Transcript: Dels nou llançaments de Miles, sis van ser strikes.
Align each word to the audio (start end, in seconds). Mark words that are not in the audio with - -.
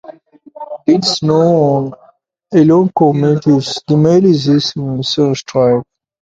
Dels 0.91 1.09
nou 1.31 1.91
llançaments 2.69 3.69
de 3.93 3.99
Miles, 4.07 4.41
sis 4.47 4.71
van 4.83 5.07
ser 5.13 5.31
strikes. 5.45 5.89